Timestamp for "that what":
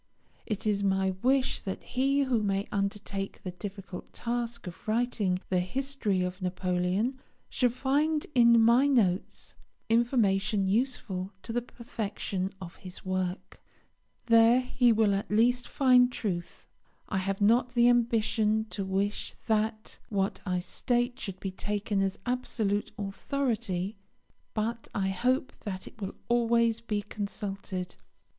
19.45-20.41